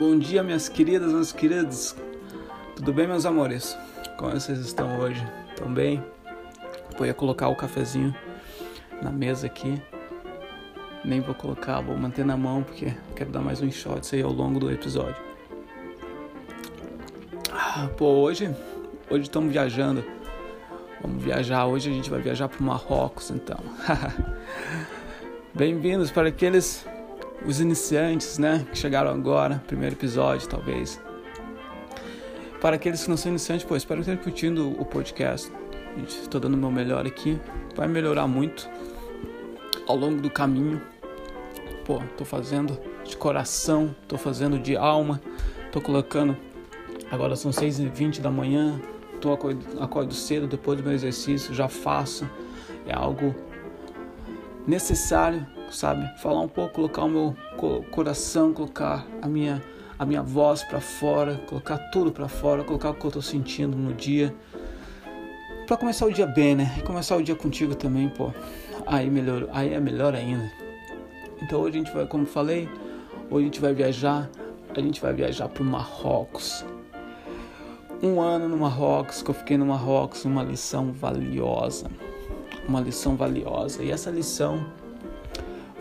[0.00, 1.94] Bom dia, minhas queridas, meus queridos.
[2.74, 3.76] Tudo bem, meus amores?
[4.16, 5.22] Como vocês estão hoje?
[5.50, 6.02] Estão bem?
[6.96, 8.16] Vou ia colocar o cafezinho
[9.02, 9.78] na mesa aqui.
[11.04, 14.32] Nem vou colocar, vou manter na mão porque quero dar mais um shot aí ao
[14.32, 15.22] longo do episódio.
[17.52, 18.56] Ah, pô, hoje,
[19.10, 20.02] hoje estamos viajando.
[21.02, 21.66] Vamos viajar.
[21.66, 23.58] Hoje a gente vai viajar para o Marrocos, então.
[25.52, 26.86] Bem-vindos para aqueles
[27.44, 31.00] os iniciantes, né, que chegaram agora, primeiro episódio, talvez.
[32.60, 35.50] Para aqueles que não são iniciantes, pô, espero que estejam curtindo o podcast.
[36.06, 37.40] Estou dando o meu melhor aqui.
[37.74, 38.68] Vai melhorar muito
[39.86, 40.80] ao longo do caminho.
[41.86, 45.20] Pô, tô fazendo de coração, tô fazendo de alma,
[45.72, 46.36] tô colocando.
[47.10, 48.78] Agora são 6h20 da manhã,
[49.20, 52.28] tô acordo, acordo cedo depois do meu exercício, já faço.
[52.86, 53.34] É algo
[54.66, 56.10] necessário sabe?
[56.18, 57.36] Falar um pouco, colocar o meu
[57.90, 59.62] coração, colocar a minha
[59.98, 63.76] a minha voz para fora, colocar tudo para fora, colocar o que eu tô sentindo
[63.76, 64.34] no dia.
[65.66, 66.74] Para começar o dia bem, né?
[66.78, 68.32] E começar o dia contigo também, pô.
[68.86, 70.50] Aí melhor, aí é melhor ainda.
[71.42, 72.66] Então hoje a gente vai, como falei,
[73.30, 74.30] hoje a gente vai viajar,
[74.74, 76.64] a gente vai viajar pro Marrocos.
[78.02, 81.90] Um ano no Marrocos, que eu fiquei no Marrocos, uma lição valiosa.
[82.66, 83.82] Uma lição valiosa.
[83.82, 84.64] E essa lição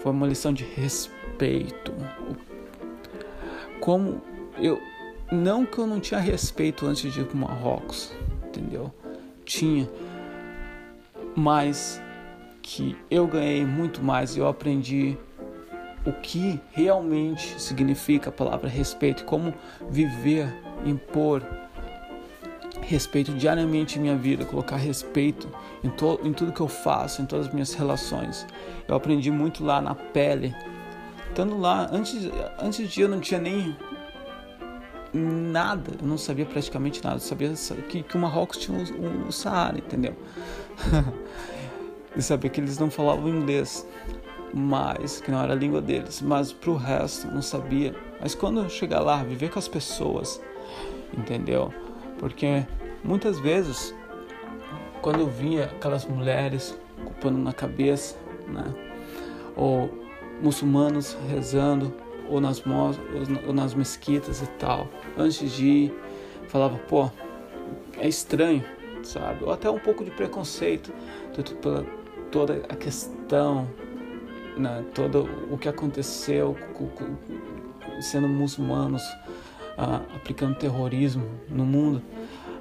[0.02, 1.94] foi uma lição de respeito.
[3.80, 4.22] Como
[4.58, 4.80] eu
[5.31, 8.11] não que eu não tinha respeito antes de ir para o Marrocos,
[8.47, 8.91] entendeu?
[9.45, 9.89] Tinha,
[11.36, 12.02] mas
[12.61, 15.17] que eu ganhei muito mais eu aprendi
[16.06, 19.53] o que realmente significa a palavra respeito, como
[19.89, 20.53] viver,
[20.86, 21.44] impor
[22.90, 25.48] respeito diariamente em minha vida, colocar respeito
[25.84, 25.88] em,
[26.28, 28.48] em tudo que eu faço, em todas as minhas relações.
[28.88, 30.56] Eu aprendi muito lá na pele.
[31.30, 32.28] Estando lá, antes,
[32.59, 33.78] antes de eu não tinha nem
[35.13, 37.18] nada, eu não sabia praticamente nada.
[37.18, 37.53] Eu sabia
[37.88, 40.16] que, que o Marrocos tinha o, o Saara, entendeu?
[42.18, 43.88] e sabia que eles não falavam inglês,
[44.52, 46.24] mas que não era a língua deles.
[46.24, 47.96] Mas pro resto, não sabia.
[48.19, 50.42] Mas quando eu chegar lá, viver com as pessoas,
[51.16, 51.72] entendeu?
[52.18, 52.66] Porque
[53.04, 53.94] muitas vezes,
[55.02, 58.16] quando eu via aquelas mulheres com pano na cabeça,
[58.48, 58.74] né?
[59.56, 59.90] ou
[60.42, 61.94] muçulmanos rezando,
[62.28, 62.64] ou nas,
[63.46, 64.88] ou nas mesquitas e tal,
[65.18, 66.00] antes de ir,
[66.48, 67.10] falava, pô,
[67.98, 68.64] é estranho,
[69.04, 69.44] sabe?
[69.44, 70.94] Ou até um pouco de preconceito
[71.62, 71.86] pela
[72.31, 73.68] toda a questão,
[74.58, 74.84] né?
[74.94, 76.56] todo o que aconteceu
[78.02, 79.04] sendo muçulmanos
[79.78, 82.02] uh, aplicando terrorismo no mundo,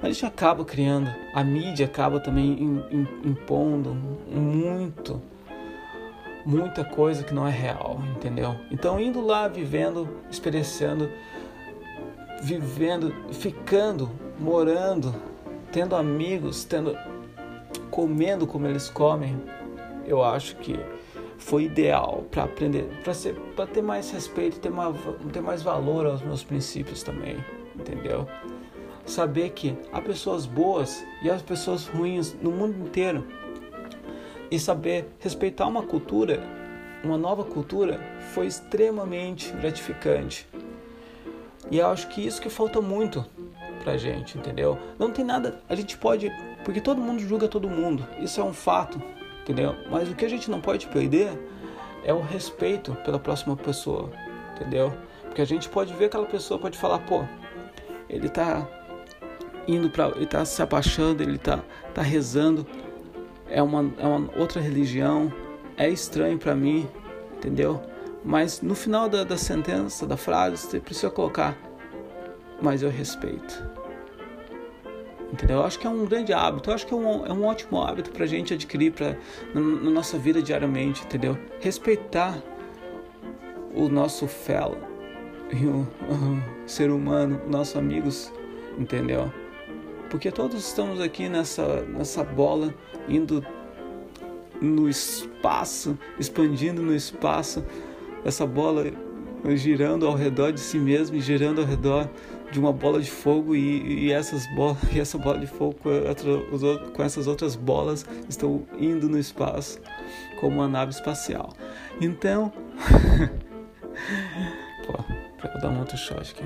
[0.01, 2.81] a gente acaba criando, a mídia acaba também
[3.23, 5.21] impondo muito,
[6.45, 8.55] muita coisa que não é real, entendeu?
[8.71, 11.09] Então, indo lá, vivendo, experienciando,
[12.41, 14.09] vivendo, ficando,
[14.39, 15.13] morando,
[15.71, 16.97] tendo amigos, tendo,
[17.91, 19.37] comendo como eles comem,
[20.05, 20.79] eu acho que
[21.37, 22.87] foi ideal para aprender,
[23.55, 24.95] para ter mais respeito, ter mais,
[25.33, 27.37] ter mais valor aos meus princípios também,
[27.75, 28.27] entendeu?
[29.09, 33.25] Saber que há pessoas boas e há pessoas ruins no mundo inteiro
[34.51, 36.43] e saber respeitar uma cultura,
[37.03, 37.99] uma nova cultura,
[38.33, 40.47] foi extremamente gratificante.
[41.69, 43.25] E eu acho que isso que falta muito
[43.83, 44.77] pra gente, entendeu?
[44.97, 46.31] Não tem nada, a gente pode,
[46.63, 49.01] porque todo mundo julga todo mundo, isso é um fato
[49.49, 49.75] entendeu?
[49.89, 51.31] Mas o que a gente não pode perder
[52.03, 54.11] é o respeito pela próxima pessoa,
[54.55, 54.93] entendeu?
[55.23, 57.23] Porque a gente pode ver aquela pessoa, pode falar, pô,
[58.07, 58.67] ele tá
[59.69, 61.63] indo para, ele tá se abaixando, ele tá,
[61.93, 62.65] tá rezando,
[63.47, 65.31] é uma, é uma outra religião,
[65.77, 66.87] é estranho para mim,
[67.37, 67.81] entendeu?
[68.23, 71.57] Mas no final da, da sentença, da frase, você precisa colocar,
[72.61, 73.63] mas eu respeito.
[75.31, 75.57] Entendeu?
[75.57, 77.81] Eu acho que é um grande hábito, eu acho que é um, é um ótimo
[77.81, 79.15] hábito para a gente adquirir pra,
[79.53, 81.37] na, na, nossa vida diariamente, entendeu?
[81.59, 82.41] Respeitar
[83.73, 84.79] o nosso fellow,
[85.53, 88.33] o, o ser humano, nossos amigos,
[88.77, 89.31] entendeu?
[90.09, 92.73] Porque todos estamos aqui nessa, nessa bola,
[93.07, 93.45] indo
[94.61, 97.63] no espaço, expandindo no espaço,
[98.25, 98.91] essa bola
[99.55, 102.09] girando ao redor de si mesmo e girando ao redor
[102.51, 106.93] de uma bola de fogo e, e essas bolas e essa bola de fogo com,
[106.93, 109.79] com essas outras bolas estão indo no espaço
[110.39, 111.53] como uma nave espacial.
[112.01, 112.51] Então,
[114.85, 114.93] pô,
[115.37, 116.43] para dar um outro shot aqui.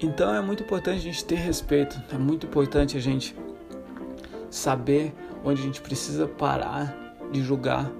[0.00, 3.34] Então é muito importante a gente ter respeito, é muito importante a gente
[4.50, 5.14] saber
[5.44, 6.94] onde a gente precisa parar
[7.30, 7.90] de julgar,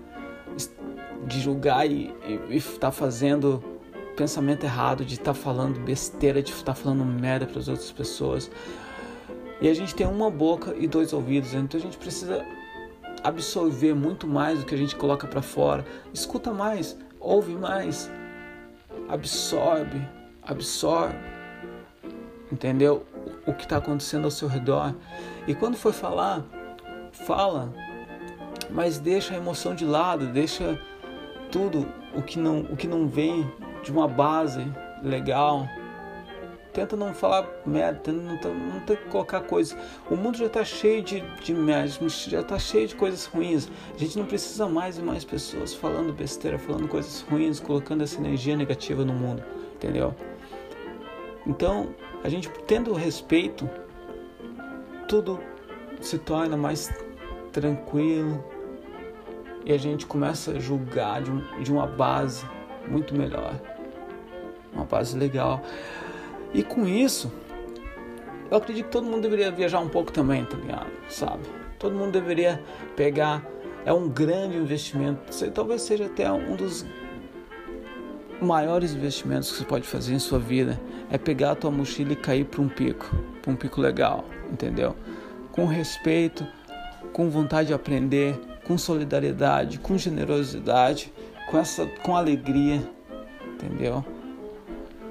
[1.26, 2.14] de julgar e
[2.50, 3.62] estar tá fazendo
[4.17, 7.91] pensamento errado, de estar tá falando besteira, de estar tá falando merda para as outras
[7.91, 8.50] pessoas.
[9.61, 12.44] E a gente tem uma boca e dois ouvidos, então a gente precisa
[13.23, 15.85] absorver muito mais do que a gente coloca para fora.
[16.12, 18.11] Escuta mais, ouve mais,
[19.08, 20.00] absorve,
[20.43, 21.17] absorve,
[22.50, 23.05] entendeu?
[23.46, 24.94] O que está acontecendo ao seu redor.
[25.46, 26.44] E quando for falar,
[27.12, 27.73] fala,
[28.70, 30.81] mas deixa a emoção de lado, deixa
[31.50, 33.49] tudo o que não, o que não vem
[33.82, 34.67] de uma base
[35.02, 35.69] legal.
[36.73, 39.79] Tenta não falar merda, tenta não, não que colocar coisas.
[40.11, 43.70] O mundo já está cheio de, de merda, já está cheio de coisas ruins.
[43.94, 48.19] A gente não precisa mais e mais pessoas falando besteira, falando coisas ruins, colocando essa
[48.19, 49.44] energia negativa no mundo,
[49.76, 50.12] entendeu?
[51.47, 51.94] Então,
[52.25, 53.69] a gente tendo respeito,
[55.06, 55.38] tudo
[56.00, 56.91] se torna mais
[57.53, 58.43] tranquilo,
[59.65, 62.47] e a gente começa a julgar de, um, de uma base
[62.88, 63.55] muito melhor,
[64.73, 65.62] uma base legal.
[66.55, 67.31] E com isso,
[68.50, 70.91] eu acredito que todo mundo deveria viajar um pouco também, tá ligado?
[71.09, 71.43] Sabe?
[71.79, 72.62] Todo mundo deveria
[72.97, 73.44] pegar.
[73.85, 75.21] É um grande investimento.
[75.53, 76.87] Talvez seja até um dos
[78.41, 80.81] maiores investimentos que você pode fazer em sua vida.
[81.11, 84.97] É pegar a tua mochila e cair para um pico, para um pico legal, entendeu?
[85.53, 86.47] Com respeito,
[87.13, 91.13] com vontade de aprender, com solidariedade, com generosidade,
[91.49, 92.83] com essa com alegria,
[93.53, 94.05] entendeu?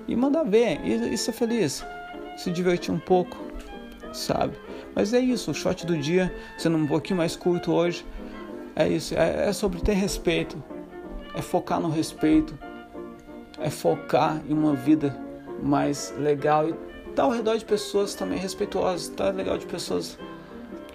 [0.08, 1.86] E mandar ver, e, e ser feliz,
[2.36, 3.38] se divertir um pouco,
[4.12, 4.58] sabe?
[4.94, 8.06] Mas é isso, o shot do dia, sendo um pouquinho mais curto hoje,
[8.76, 10.62] é isso, é, é sobre ter respeito,
[11.36, 12.58] é focar no respeito,
[13.64, 15.18] é focar em uma vida
[15.62, 19.66] mais legal e estar tá ao redor de pessoas também respeituosas, estar tá legal de
[19.66, 20.20] pessoas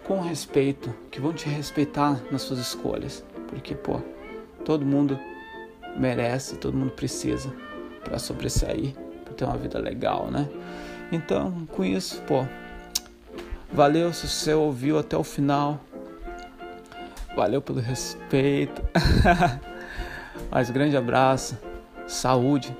[0.04, 4.00] com respeito, que vão te respeitar nas suas escolhas, porque pô,
[4.64, 5.18] todo mundo
[5.96, 7.52] merece, todo mundo precisa
[8.04, 8.94] para sobressair,
[9.24, 10.48] para ter uma vida legal, né?
[11.10, 12.46] Então, com isso, pô,
[13.72, 15.80] valeu se você ouviu até o final.
[17.34, 18.82] Valeu pelo respeito.
[20.50, 21.56] Mas grande abraço,
[22.08, 22.74] saúde